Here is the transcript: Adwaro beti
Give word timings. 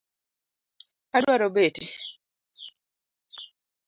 Adwaro 1.17 1.47
beti 1.55 1.85